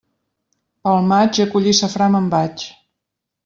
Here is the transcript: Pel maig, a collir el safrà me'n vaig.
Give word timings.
Pel 0.87 0.97
maig, 1.11 1.41
a 1.43 1.47
collir 1.53 1.75
el 1.75 1.79
safrà 1.83 2.11
me'n 2.17 2.33
vaig. 2.35 2.69